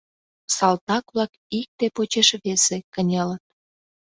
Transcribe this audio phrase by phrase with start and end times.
[0.55, 3.43] Салтак-влак икте почеш весе кынелыт.